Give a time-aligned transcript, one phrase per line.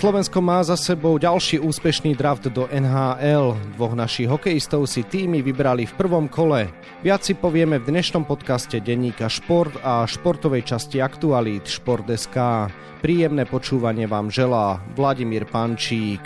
[0.00, 3.52] Slovensko má za sebou ďalší úspešný draft do NHL.
[3.76, 6.72] Dvoch našich hokejistov si týmy vybrali v prvom kole.
[7.04, 12.32] Viac si povieme v dnešnom podcaste denníka Šport a športovej časti aktualít Šport.sk.
[13.04, 16.24] Príjemné počúvanie vám želá Vladimír Pančík.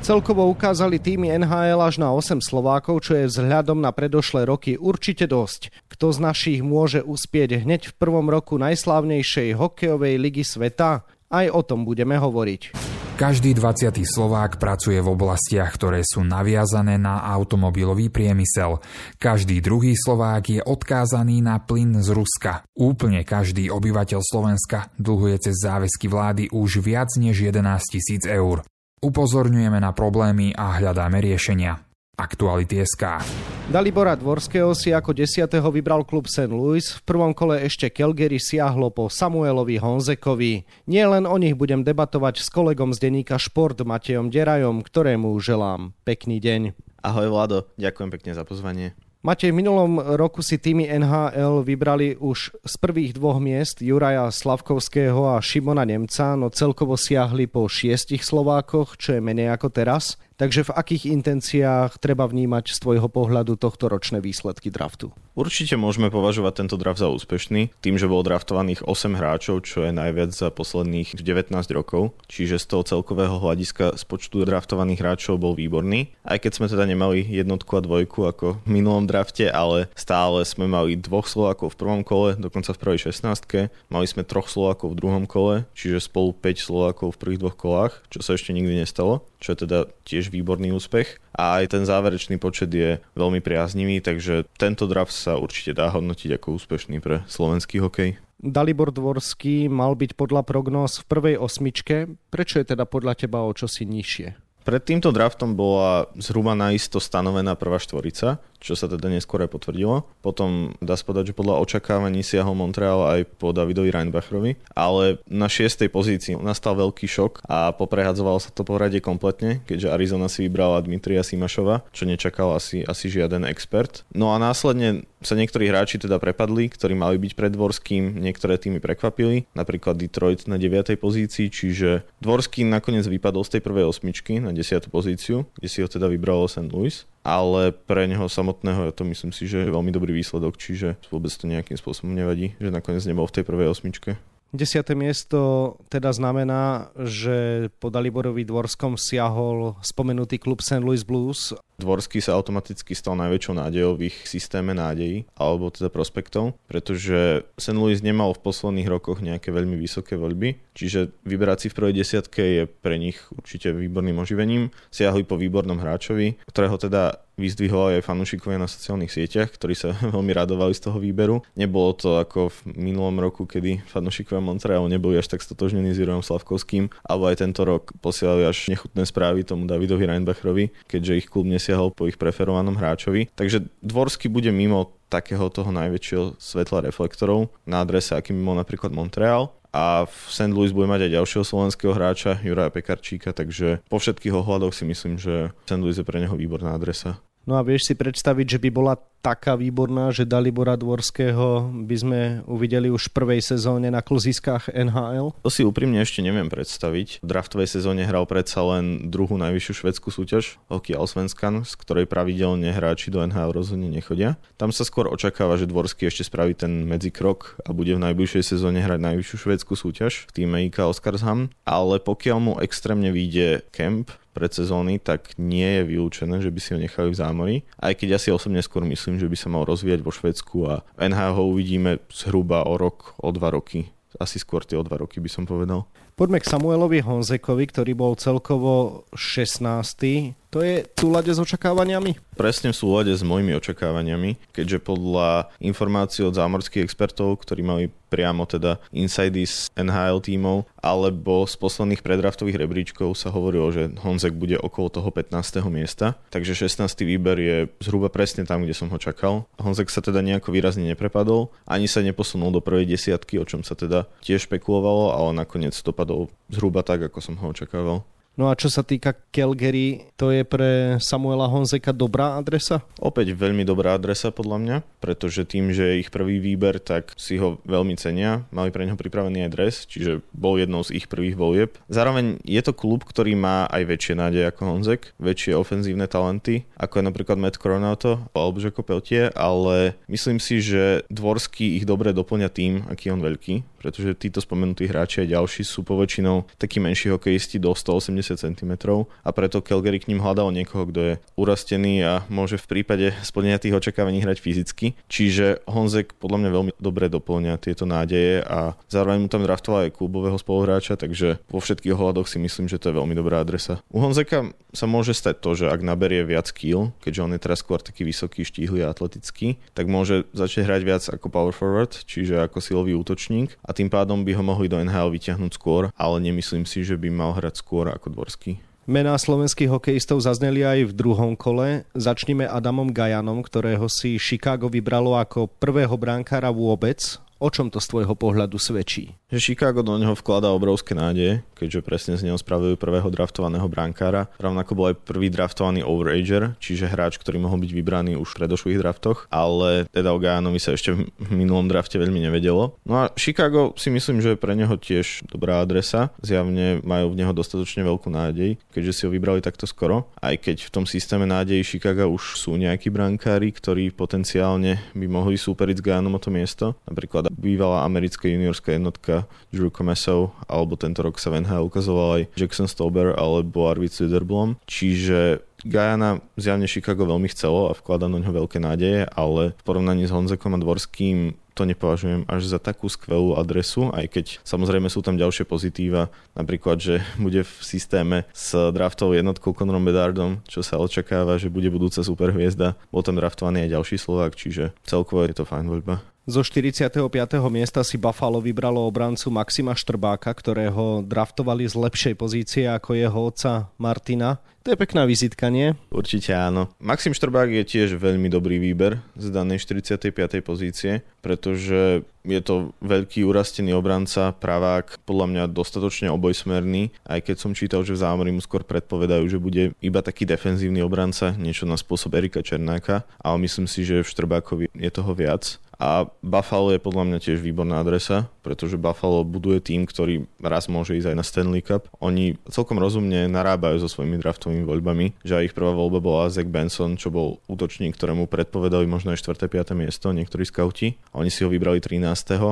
[0.00, 5.28] Celkovo ukázali týmy NHL až na 8 Slovákov, čo je vzhľadom na predošlé roky určite
[5.28, 5.68] dosť.
[5.92, 11.04] Kto z našich môže uspieť hneď v prvom roku najslávnejšej hokejovej ligy sveta?
[11.28, 12.72] Aj o tom budeme hovoriť.
[13.20, 14.00] Každý 20.
[14.00, 18.80] Slovák pracuje v oblastiach, ktoré sú naviazané na automobilový priemysel.
[19.20, 22.64] Každý druhý Slovák je odkázaný na plyn z Ruska.
[22.72, 27.60] Úplne každý obyvateľ Slovenska dlhuje cez záväzky vlády už viac než 11
[27.92, 28.64] tisíc eur.
[29.00, 31.72] Upozorňujeme na problémy a hľadáme riešenia.
[32.20, 33.24] Aktuality SK.
[33.72, 36.52] Dalibora Dvorského si ako desiatého vybral klub St.
[36.52, 40.68] Louis, v prvom kole ešte Calgary siahlo po Samuelovi Honzekovi.
[40.84, 45.96] Nie len o nich budem debatovať s kolegom z denníka Šport Matejom Derajom, ktorému želám
[46.04, 46.76] pekný deň.
[47.00, 48.92] Ahoj Vlado, ďakujem pekne za pozvanie.
[49.20, 55.36] Matej, v minulom roku si týmy NHL vybrali už z prvých dvoch miest Juraja Slavkovského
[55.36, 60.16] a Šimona Nemca, no celkovo siahli po šiestich Slovákoch, čo je menej ako teraz.
[60.40, 65.12] Takže v akých intenciách treba vnímať z tvojho pohľadu tohto ročné výsledky draftu?
[65.36, 69.92] Určite môžeme považovať tento draft za úspešný, tým, že bolo draftovaných 8 hráčov, čo je
[69.92, 75.52] najviac za posledných 19 rokov, čiže z toho celkového hľadiska z počtu draftovaných hráčov bol
[75.52, 76.16] výborný.
[76.24, 80.64] Aj keď sme teda nemali jednotku a dvojku ako v minulom drafte, ale stále sme
[80.64, 83.68] mali dvoch Slovákov v prvom kole, dokonca v prvej 16.
[83.92, 87.92] Mali sme troch Slovákov v druhom kole, čiže spolu 5 Slovákov v prvých dvoch kolách,
[88.08, 92.38] čo sa ešte nikdy nestalo, čo je teda tiež výborný úspech a aj ten záverečný
[92.38, 97.82] počet je veľmi priaznivý, takže tento draft sa určite dá hodnotiť ako úspešný pre slovenský
[97.82, 98.16] hokej.
[98.40, 102.08] Dalibor Dvorský mal byť podľa prognóz v prvej osmičke.
[102.32, 104.49] Prečo je teda podľa teba o čosi nižšie?
[104.60, 110.04] Pred týmto draftom bola zhruba naisto stanovená prvá štvorica, čo sa teda neskôr aj potvrdilo.
[110.20, 115.88] Potom dá sa že podľa očakávaní siahol Montreal aj po Davidovi Reinbacherovi, ale na šiestej
[115.88, 121.24] pozícii nastal veľký šok a poprehadzovalo sa to porade kompletne, keďže Arizona si vybrala Dmitria
[121.24, 124.04] Simašova, čo nečakal asi, asi žiaden expert.
[124.12, 128.80] No a následne sa niektorí hráči teda prepadli, ktorí mali byť pred Dvorským, niektoré týmy
[128.80, 130.96] prekvapili, napríklad Detroit na 9.
[130.96, 134.92] pozícii, čiže Dvorský nakoniec vypadol z tej prvej osmičky na 10.
[134.92, 136.68] pozíciu, kde si ho teda vybralo St.
[136.68, 140.96] Louis ale pre neho samotného ja to myslím si, že je veľmi dobrý výsledok, čiže
[141.12, 144.16] vôbec to nejakým spôsobom nevadí, že nakoniec nebol v tej prvej osmičke.
[144.50, 150.82] Desiate miesto teda znamená, že po Daliborovi Dvorskom siahol spomenutý klub St.
[150.82, 151.54] Louis Blues.
[151.78, 157.78] Dvorský sa automaticky stal najväčšou nádejou v ich systéme nádejí, alebo teda prospektov, pretože St.
[157.78, 162.42] Louis nemal v posledných rokoch nejaké veľmi vysoké voľby, čiže vyberať si v prvej desiatke
[162.42, 164.74] je pre nich určite výborným oživením.
[164.90, 170.30] Siahli po výbornom hráčovi, ktorého teda vyzdvihovali aj fanúšikovia na sociálnych sieťach, ktorí sa veľmi
[170.36, 171.40] radovali z toho výberu.
[171.56, 176.20] Nebolo to ako v minulom roku, kedy fanúšikovia Montrealu neboli až tak stotožnení s Jurojom
[176.20, 181.48] Slavkovským, alebo aj tento rok posielali až nechutné správy tomu Davidovi Reinbacherovi, keďže ich klub
[181.48, 183.32] nesiahol po ich preferovanom hráčovi.
[183.32, 189.50] Takže Dvorsky bude mimo takého toho najväčšieho svetla reflektorov na adrese, akým bol napríklad Montreal
[189.70, 190.50] a v St.
[190.50, 195.18] Louis bude mať aj ďalšieho slovenského hráča, Juraja Pekarčíka, takže po všetkých ohľadoch si myslím,
[195.18, 195.78] že St.
[195.78, 197.22] Louis je pre neho výborná adresa.
[197.50, 202.20] No a vieš si predstaviť, že by bola taká výborná, že Dalibora Dvorského by sme
[202.48, 205.36] uvideli už v prvej sezóne na kluziskách NHL?
[205.44, 207.20] To si úprimne ešte neviem predstaviť.
[207.20, 212.72] V draftovej sezóne hral predsa len druhú najvyššiu švedskú súťaž, Hockey Allsvenskan, z ktorej pravidelne
[212.72, 214.40] hráči do NHL rozhodne nechodia.
[214.56, 218.80] Tam sa skôr očakáva, že Dvorský ešte spraví ten medzikrok a bude v najbližšej sezóne
[218.80, 225.02] hrať najvyššiu švedskú súťaž v týme IK Oskarsham, ale pokiaľ mu extrémne vyjde kemp, predsezóny,
[225.02, 227.56] tak nie je vylúčené, že by si ho nechali v zámori.
[227.76, 230.86] Aj keď ja si osobne skôr myslím, že by sa mal rozvíjať vo Švedsku a
[230.94, 233.90] v NHL ho uvidíme zhruba o rok, o dva roky.
[234.18, 235.88] Asi skôr tie o dva roky by som povedal.
[236.18, 240.36] Poďme k Samuelovi Honzekovi, ktorý bol celkovo 16.
[240.50, 242.34] To je v súlade s očakávaniami?
[242.34, 248.42] Presne v súlade s mojimi očakávaniami, keďže podľa informácií od zámorských expertov, ktorí mali priamo
[248.50, 254.58] teda inside z NHL tímov, alebo z posledných predraftových rebríčkov sa hovorilo, že Honzek bude
[254.58, 255.62] okolo toho 15.
[255.70, 256.82] miesta, takže 16.
[257.06, 259.46] výber je zhruba presne tam, kde som ho čakal.
[259.62, 263.78] Honzek sa teda nejako výrazne neprepadol, ani sa neposunul do prvej desiatky, o čom sa
[263.78, 268.02] teda tiež špekulovalo, ale nakoniec dopadol zhruba tak, ako som ho očakával.
[268.40, 272.80] No a čo sa týka Calgary, to je pre Samuela Honzeka dobrá adresa?
[272.96, 277.36] Opäť veľmi dobrá adresa podľa mňa, pretože tým, že je ich prvý výber, tak si
[277.36, 278.48] ho veľmi cenia.
[278.48, 281.76] Mali pre neho pripravený aj dres, čiže bol jednou z ich prvých volieb.
[281.92, 286.96] Zároveň je to klub, ktorý má aj väčšie nádeje ako Honzek, väčšie ofenzívne talenty, ako
[286.96, 292.48] je napríklad Matt Coronato alebo Žeko Peltier, ale myslím si, že Dvorský ich dobre doplňa
[292.48, 297.60] tým, aký on veľký, pretože títo spomenutí hráči a ďalší sú poväčšinou takí menší hokejisti
[297.60, 298.72] do 180 cm
[299.02, 303.62] a preto Calgary k ním hľadal niekoho, kto je urastený a môže v prípade splnenia
[303.62, 304.98] tých očakávaní hrať fyzicky.
[305.08, 309.96] Čiže Honzek podľa mňa veľmi dobre doplňa tieto nádeje a zároveň mu tam draftoval aj
[309.96, 313.82] klubového spoluhráča, takže vo všetkých ohľadoch si myslím, že to je veľmi dobrá adresa.
[313.90, 317.58] U Honzeka sa môže stať to, že ak naberie viac kill, keďže on je teraz
[317.62, 322.38] skôr taký vysoký, štíhly a atletický, tak môže začať hrať viac ako power forward, čiže
[322.38, 326.64] ako silový útočník a tým pádom by ho mohli do NHL vyťahnuť skôr, ale nemyslím
[326.64, 328.60] si, že by mal hrať skôr ako Dvorský.
[328.84, 331.88] Mená slovenských hokejistov zazneli aj v druhom kole.
[331.96, 337.00] Začneme Adamom Gajanom, ktorého si Chicago vybralo ako prvého brankára vôbec.
[337.40, 339.16] O čom to z tvojho pohľadu svedčí?
[339.30, 344.26] Že Chicago do neho vkladá obrovské nádeje, keďže presne z neho spravili prvého draftovaného brankára.
[344.42, 348.82] Rovnako bol aj prvý draftovaný overager, čiže hráč, ktorý mohol byť vybraný už v predošlých
[348.82, 352.74] draftoch, ale teda o Gajanovi sa ešte v minulom drafte veľmi nevedelo.
[352.82, 356.10] No a Chicago si myslím, že je pre neho tiež dobrá adresa.
[356.26, 360.10] Zjavne majú v neho dostatočne veľkú nádej, keďže si ho vybrali takto skoro.
[360.18, 365.38] Aj keď v tom systéme nádej Chicago už sú nejakí brankári, ktorí potenciálne by mohli
[365.38, 366.74] súperiť s Gajanom o to miesto.
[366.90, 369.19] Napríklad bývalá americká juniorská jednotka
[369.50, 374.60] Drew Comesov, alebo tento rok sa v NHL ukazoval aj Jackson Stober alebo Arvid Söderblom.
[374.64, 380.08] Čiže Gajana zjavne Chicago veľmi chcelo a vklada na ňo veľké nádeje, ale v porovnaní
[380.08, 385.04] s Honzekom a Dvorským to nepovažujem až za takú skvelú adresu, aj keď samozrejme sú
[385.04, 390.80] tam ďalšie pozitíva, napríklad, že bude v systéme s draftovou jednotkou Conorom Bedardom, čo sa
[390.80, 392.80] očakáva, že bude budúca superhviezda.
[392.88, 396.00] Bol tam draftovaný aj ďalší Slovák, čiže celkovo je to fajn voľba.
[396.30, 397.10] Zo 45.
[397.50, 403.66] miesta si Buffalo vybralo obrancu Maxima Štrbáka, ktorého draftovali z lepšej pozície ako jeho otca
[403.82, 404.38] Martina.
[404.62, 405.74] To je pekná vizitka, nie?
[405.90, 406.70] Určite áno.
[406.78, 410.14] Maxim Štrbák je tiež veľmi dobrý výber z danej 45.
[410.46, 417.58] pozície, pretože je to veľký urastený obranca, pravák, podľa mňa dostatočne obojsmerný, aj keď som
[417.58, 421.74] čítal, že v zámori mu skôr predpovedajú, že bude iba taký defenzívny obranca, niečo na
[421.74, 425.58] spôsob Erika Černáka, ale myslím si, že v Štrbákovi je toho viac.
[425.80, 430.92] A Buffalo je podľa mňa tiež výborná adresa, pretože Buffalo buduje tým, ktorý raz môže
[430.92, 431.88] ísť aj na Stanley Cup.
[432.04, 436.52] Oni celkom rozumne narábajú so svojimi draftovými voľbami, že aj ich prvá voľba bola Zach
[436.52, 439.48] Benson, čo bol útočník, ktorému predpovedali možno aj 4.
[439.48, 439.72] 5.
[439.72, 441.00] miesto niektorí skauti.
[441.16, 442.04] Oni si ho vybrali 13.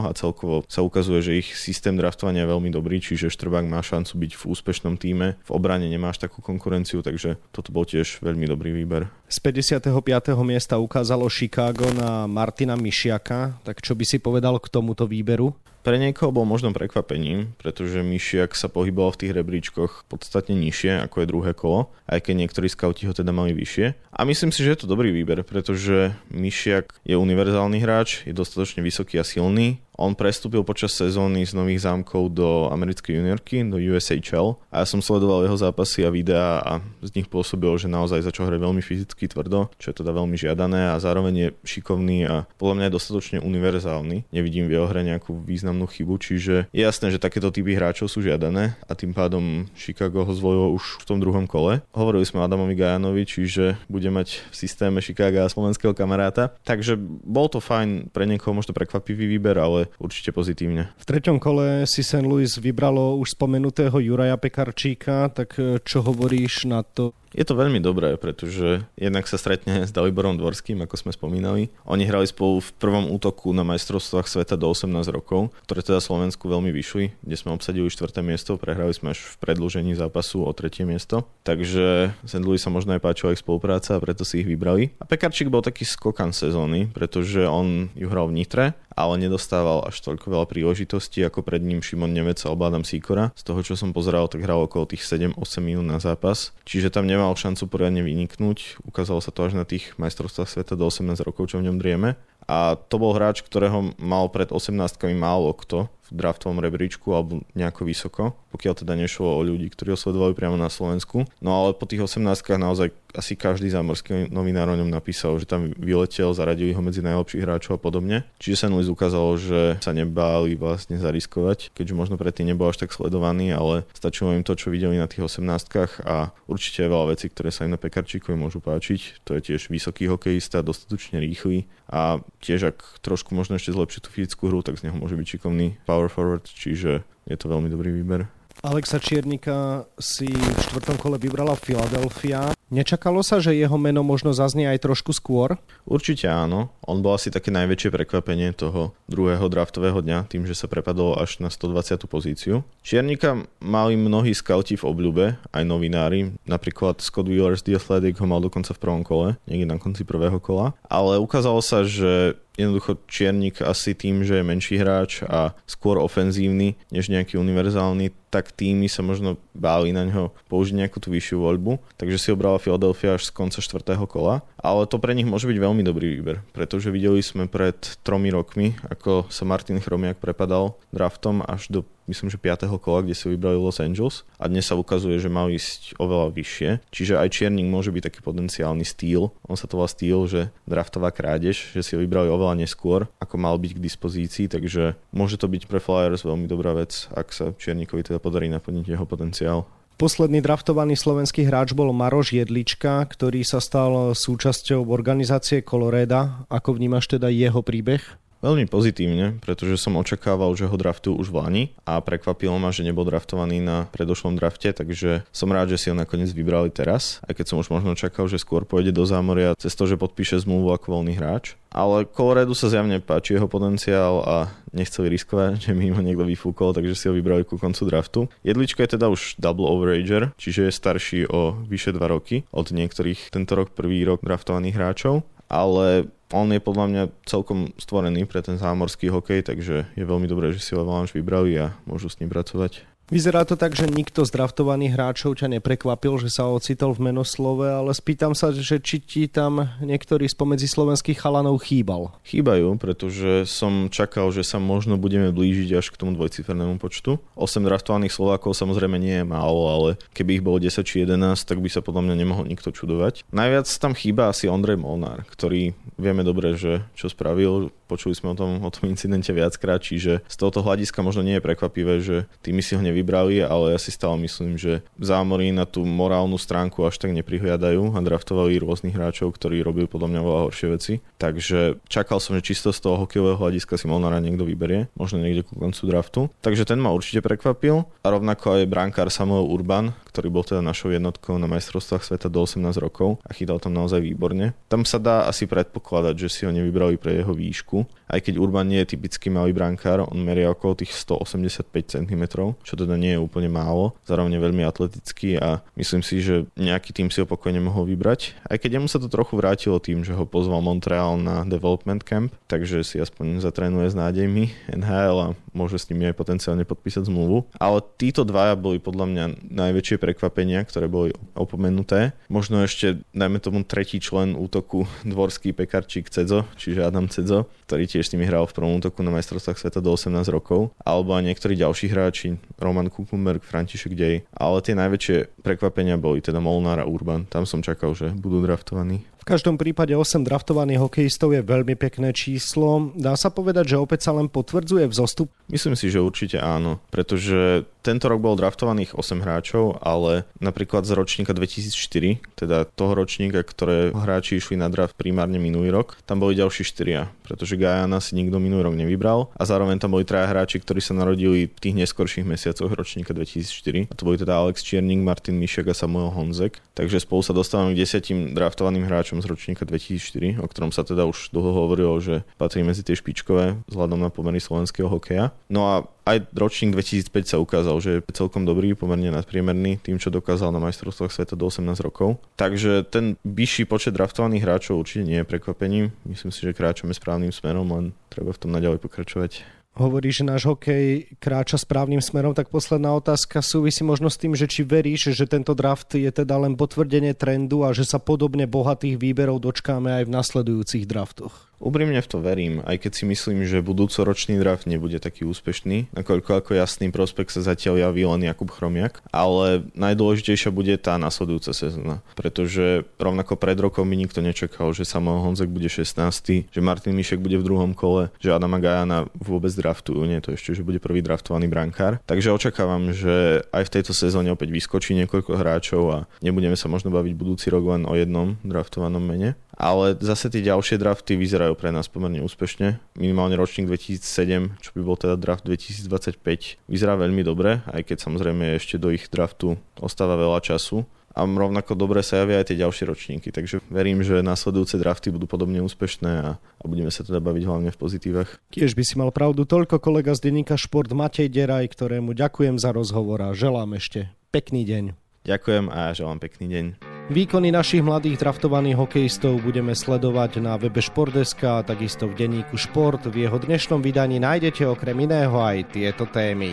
[0.08, 4.24] a celkovo sa ukazuje, že ich systém draftovania je veľmi dobrý, čiže Štrbák má šancu
[4.24, 5.36] byť v úspešnom týme.
[5.44, 9.12] V obrane nemáš takú konkurenciu, takže toto bol tiež veľmi dobrý výber.
[9.28, 9.92] Z 55.
[10.40, 15.50] miesta ukázalo Chicago na Martina Mišia Mišiaka, tak čo by si povedal k tomuto výberu?
[15.86, 21.22] Pre niekoho bol možno prekvapením, pretože Mišiak sa pohyboval v tých rebríčkoch podstatne nižšie, ako
[21.22, 24.10] je druhé kolo, aj keď niektorí skauti ho teda mali vyššie.
[24.12, 28.82] A myslím si, že je to dobrý výber, pretože Mišiak je univerzálny hráč, je dostatočne
[28.82, 34.54] vysoký a silný, on prestúpil počas sezóny z Nových zámkov do americkej juniorky, do USHL
[34.70, 38.46] a ja som sledoval jeho zápasy a videá a z nich pôsobil, že naozaj začal
[38.46, 42.74] hrať veľmi fyzicky tvrdo, čo je teda veľmi žiadané a zároveň je šikovný a podľa
[42.78, 44.30] mňa je dostatočne univerzálny.
[44.30, 48.24] Nevidím v jeho hre nejakú významnú chybu, čiže je jasné, že takéto typy hráčov sú
[48.24, 51.84] žiadané a tým pádom Chicago ho zvolilo už v tom druhom kole.
[51.92, 56.54] Hovorili sme Adamovi Gajanovi, čiže bude mať v systéme Chicago a slovenského kamaráta.
[56.64, 56.96] Takže
[57.26, 60.94] bol to fajn, pre niekoho možno prekvapivý výber, ale určite pozitívne.
[60.96, 62.24] V treťom kole si St.
[62.24, 67.12] Louis vybralo už spomenutého Juraja Pekarčíka, tak e, čo hovoríš na to?
[67.36, 71.68] Je to veľmi dobré, pretože jednak sa stretne s Daliborom Dvorským, ako sme spomínali.
[71.84, 76.48] Oni hrali spolu v prvom útoku na majstrovstvách sveta do 18 rokov, ktoré teda Slovensku
[76.48, 78.24] veľmi vyšli, kde sme obsadili 4.
[78.24, 80.88] miesto, prehrali sme až v predlžení zápasu o 3.
[80.88, 81.28] miesto.
[81.44, 82.44] Takže St.
[82.44, 84.96] Louis sa možno aj páčila ich spolupráca a preto si ich vybrali.
[85.00, 88.66] A Pekarčík bol taký skokan sezóny, pretože on ju hral v Nitre,
[88.98, 93.30] ale nedostával až toľko veľa príležitostí ako pred ním Šimon Nemec alebo Adam Sikora.
[93.38, 96.50] Z toho, čo som pozeral, tak hral okolo tých 7-8 minút na zápas.
[96.66, 98.78] Čiže tam nemal šancu poriadne vyniknúť.
[98.86, 102.14] Ukázalo sa to až na tých majstrovstvách sveta do 18 rokov, čo v ňom drieme.
[102.46, 104.72] A to bol hráč, ktorého mal pred 18
[105.18, 108.22] málo kto v draftovom rebríčku alebo nejako vysoko,
[108.52, 111.28] pokiaľ teda nešlo o ľudí, ktorí ho sledovali priamo na Slovensku.
[111.38, 112.24] No ale po tých 18
[112.58, 117.40] naozaj asi každý zámorský novinár o ňom napísal, že tam vyletel, zaradili ho medzi najlepších
[117.40, 118.28] hráčov a podobne.
[118.36, 118.72] Čiže St.
[118.72, 123.88] Louis ukázalo, že sa nebáli vlastne zariskovať, keďže možno predtým nebol až tak sledovaný, ale
[123.96, 127.72] stačilo im to, čo videli na tých 18 a určite veľa vecí, ktoré sa im
[127.72, 129.24] na Pekarčíkovi môžu páčiť.
[129.24, 134.08] To je tiež vysoký hokejista, dostatočne rýchly a tiež ak trošku možno ešte zlepšiť tú
[134.12, 137.90] fyzickú hru, tak z neho môže byť šikovný power forward, čiže je to veľmi dobrý
[137.90, 138.30] výber.
[138.58, 142.50] Alexa Čiernika si v štvrtom kole vybrala Philadelphia.
[142.74, 145.54] Nečakalo sa, že jeho meno možno zaznie aj trošku skôr?
[145.86, 146.74] Určite áno.
[146.82, 151.38] On bol asi také najväčšie prekvapenie toho druhého draftového dňa, tým, že sa prepadol až
[151.38, 152.02] na 120.
[152.10, 152.66] pozíciu.
[152.82, 156.34] Čiernika mali mnohí scouti v obľúbe, aj novinári.
[156.42, 160.02] Napríklad Scott Wheeler z The Athletic ho mal dokonca v prvom kole, niekde na konci
[160.02, 160.74] prvého kola.
[160.90, 166.74] Ale ukázalo sa, že jednoducho Čiernik asi tým, že je menší hráč a skôr ofenzívny
[166.90, 171.80] než nejaký univerzálny, tak týmy sa možno báli na ňo použiť nejakú tú vyššiu voľbu,
[171.96, 174.44] takže si obrala Philadelphia až z konca štvrtého kola.
[174.58, 178.74] Ale to pre nich môže byť veľmi dobrý výber, pretože videli sme pred tromi rokmi,
[178.90, 182.64] ako sa Martin Chromiak prepadal draftom až do myslím, že 5.
[182.80, 186.70] kola, kde si vybrali Los Angeles a dnes sa ukazuje, že mal ísť oveľa vyššie.
[186.88, 189.28] Čiže aj Čiernik môže byť taký potenciálny stýl.
[189.44, 193.60] On sa to volá stýl, že draftová krádež, že si vybrali oveľa neskôr, ako mal
[193.60, 198.08] byť k dispozícii, takže môže to byť pre Flyers veľmi dobrá vec, ak sa Čiernikovi
[198.08, 199.68] teda podarí naplniť jeho potenciál.
[199.98, 206.46] Posledný draftovaný slovenský hráč bol Maroš Jedlička, ktorý sa stal súčasťou organizácie Coloreda.
[206.46, 207.98] Ako vnímaš teda jeho príbeh?
[208.38, 212.86] Veľmi pozitívne, pretože som očakával, že ho draftujú už v Lani a prekvapilo ma, že
[212.86, 217.34] nebol draftovaný na predošlom drafte, takže som rád, že si ho nakoniec vybrali teraz, aj
[217.34, 220.70] keď som už možno čakal, že skôr pôjde do zámoria cez to, že podpíše zmluvu
[220.70, 221.58] ako voľný hráč.
[221.74, 224.36] Ale Colorado sa zjavne páči jeho potenciál a
[224.70, 228.20] nechceli riskovať, že mi ho niekto vyfúkol, takže si ho vybrali ku koncu draftu.
[228.46, 233.34] Jedlička je teda už double overager, čiže je starší o vyše 2 roky od niektorých
[233.34, 238.60] tento rok prvý rok draftovaných hráčov ale on je podľa mňa celkom stvorený pre ten
[238.60, 242.28] zámorský hokej, takže je veľmi dobré, že si ho Avalanche vybrali a môžu s ním
[242.28, 242.97] pracovať.
[243.08, 247.64] Vyzerá to tak, že nikto z draftovaných hráčov ťa neprekvapil, že sa ocitol v menoslove,
[247.64, 252.12] ale spýtam sa, že či ti tam niektorý spomedzi slovenských chalanov chýbal.
[252.28, 257.16] Chýbajú, pretože som čakal, že sa možno budeme blížiť až k tomu dvojcifernému počtu.
[257.32, 261.64] 8 draftovaných Slovákov samozrejme nie je málo, ale keby ich bolo 10 či 11, tak
[261.64, 263.24] by sa podľa mňa nemohol nikto čudovať.
[263.32, 268.36] Najviac tam chýba asi Ondrej Molnár, ktorý vieme dobre, že čo spravil, počuli sme o
[268.36, 272.60] tom, o tom incidente viackrát, čiže z tohoto hľadiska možno nie je prekvapivé, že tými
[272.60, 276.82] si ho nevy nevybrali, ale ja si stále myslím, že zámorí na tú morálnu stránku
[276.82, 280.92] až tak neprihľadajú a draftovali rôznych hráčov, ktorí robili podľa mňa veľa horšie veci.
[281.22, 285.46] Takže čakal som, že čisto z toho hokejového hľadiska si Molnara niekto vyberie, možno niekde
[285.46, 286.20] ku koncu draftu.
[286.42, 290.90] Takže ten ma určite prekvapil a rovnako aj brankár Samuel Urban, ktorý bol teda našou
[290.90, 294.50] jednotkou na majstrovstvách sveta do 18 rokov a chytal tam naozaj výborne.
[294.66, 298.66] Tam sa dá asi predpokladať, že si ho nevybrali pre jeho výšku, aj keď Urban
[298.66, 302.22] nie je typický malý brankár, on meria okolo tých 185 cm,
[302.66, 306.90] čo teda nie je úplne málo, zároveň je veľmi atletický a myslím si, že nejaký
[306.90, 308.34] tým si ho pokojne mohol vybrať.
[308.42, 312.34] Aj keď jemu sa to trochu vrátilo tým, že ho pozval Montreal na development camp,
[312.50, 317.50] takže si aspoň zatrénuje s nádejmi NHL a môže s nimi aj potenciálne podpísať zmluvu.
[317.58, 322.14] Ale títo dvaja boli podľa mňa najväčšie prekvapenia, ktoré boli opomenuté.
[322.30, 328.06] Možno ešte, dajme tomu, tretí člen útoku dvorský pekarčík Cedzo, čiže Adam Cedzo, ktorý tiež
[328.06, 331.58] s nimi hral v prvom útoku na majstrovstvách sveta do 18 rokov, alebo aj niektorí
[331.58, 334.22] ďalší hráči, Roman Kukumberg, František Dej.
[334.30, 337.26] Ale tie najväčšie prekvapenia boli teda Molnár a Urban.
[337.26, 342.96] Tam som čakal, že budú draftovaní každom prípade 8 draftovaných hokejistov je veľmi pekné číslo.
[342.96, 345.28] Dá sa povedať, že opäť sa len potvrdzuje vzostup?
[345.52, 350.96] Myslím si, že určite áno, pretože tento rok bol draftovaných 8 hráčov, ale napríklad z
[350.96, 356.36] ročníka 2004, teda toho ročníka, ktoré hráči išli na draft primárne minulý rok, tam boli
[356.36, 360.60] ďalší štyria, pretože Gajana si nikto minulý rok nevybral a zároveň tam boli traja hráči,
[360.60, 363.92] ktorí sa narodili v tých neskorších mesiacoch ročníka 2004.
[363.92, 366.60] A to boli teda Alex Čiernik, Martin Mišek a Samuel Honzek.
[366.76, 370.86] Takže spolu sa dostávame k desiatim draftovaným hráčom hráčom z ročníka 2004, o ktorom sa
[370.86, 375.34] teda už dlho hovorilo, že patrí medzi tie špičkové vzhľadom na pomery slovenského hokeja.
[375.50, 375.74] No a
[376.06, 380.62] aj ročník 2005 sa ukázal, že je celkom dobrý, pomerne nadpriemerný tým, čo dokázal na
[380.62, 382.16] majstrovstvách sveta do 18 rokov.
[382.38, 385.92] Takže ten vyšší počet draftovaných hráčov určite nie je prekvapením.
[386.08, 390.44] Myslím si, že kráčame správnym smerom, len treba v tom naďalej pokračovať hovorí, že náš
[390.44, 395.24] hokej kráča správnym smerom, tak posledná otázka súvisí možno s tým, že či veríš, že
[395.24, 400.04] tento draft je teda len potvrdenie trendu a že sa podobne bohatých výberov dočkáme aj
[400.04, 401.47] v nasledujúcich draftoch.
[401.58, 406.38] Úprimne v to verím, aj keď si myslím, že budúcoročný draft nebude taký úspešný, nakoľko
[406.38, 411.98] ako jasný prospekt sa zatiaľ javí len Jakub Chromiak, ale najdôležitejšia bude tá nasledujúca sezóna,
[412.14, 417.18] pretože rovnako pred rokom mi nikto nečakal, že Samuel Honzek bude 16, že Martin Mišek
[417.18, 421.02] bude v druhom kole, že Adama Gajana vôbec draftujú, nie to ešte, že bude prvý
[421.02, 421.98] draftovaný brankár.
[422.06, 426.94] Takže očakávam, že aj v tejto sezóne opäť vyskočí niekoľko hráčov a nebudeme sa možno
[426.94, 429.34] baviť budúci rok len o jednom draftovanom mene.
[429.58, 432.78] Ale zase tie ďalšie drafty vyzerajú pre nás pomerne úspešne.
[432.94, 438.54] Minimálne ročník 2007, čo by bol teda draft 2025, vyzerá veľmi dobre, aj keď samozrejme
[438.54, 440.86] ešte do ich draftu ostáva veľa času
[441.18, 443.28] a rovnako dobre sa javia aj tie ďalšie ročníky.
[443.34, 447.70] Takže verím, že následujúce drafty budú podobne úspešné a, a budeme sa teda baviť hlavne
[447.74, 448.38] v pozitívach.
[448.54, 452.70] Tiež by si mal pravdu toľko kolega z denníka Šport Matej Deraj, ktorému ďakujem za
[452.70, 454.84] rozhovor a želám ešte pekný deň.
[455.26, 456.97] Ďakujem a želám pekný deň.
[457.08, 463.08] Výkony našich mladých draftovaných hokejistov budeme sledovať na webe Športeska a takisto v denníku Šport.
[463.08, 466.52] V jeho dnešnom vydaní nájdete okrem iného aj tieto témy.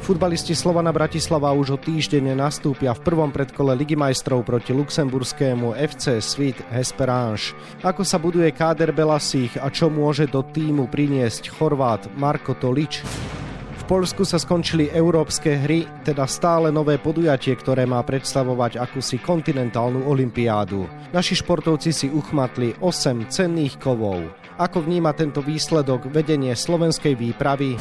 [0.00, 6.24] Futbalisti Slovana Bratislava už o týždeň nastúpia v prvom predkole Ligy majstrov proti luxemburskému FC
[6.24, 7.52] Svit Hesperange.
[7.84, 13.04] Ako sa buduje káder Belasích a čo môže do týmu priniesť Chorvát Marko Tolič?
[13.92, 20.88] Polsku sa skončili európske hry, teda stále nové podujatie, ktoré má predstavovať akúsi kontinentálnu olympiádu.
[21.12, 24.32] Naši športovci si uchmatli 8 cenných kovov.
[24.56, 27.76] Ako vníma tento výsledok vedenie slovenskej výpravy?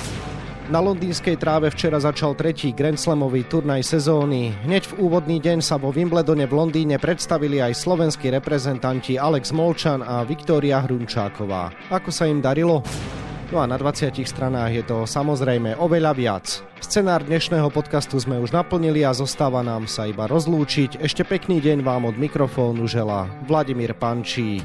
[0.68, 4.52] Na londýnskej tráve včera začal tretí Grand Slamový turnaj sezóny.
[4.68, 10.04] Hneď v úvodný deň sa vo Wimbledone v Londýne predstavili aj slovenskí reprezentanti Alex Molčan
[10.04, 11.72] a Viktória Hrunčáková.
[11.88, 12.84] Ako sa im darilo?
[13.52, 16.64] No a na 20 stranách je to samozrejme oveľa viac.
[16.80, 21.04] Scenár dnešného podcastu sme už naplnili a zostáva nám sa iba rozlúčiť.
[21.04, 24.64] Ešte pekný deň vám od mikrofónu žela Vladimír Pančík.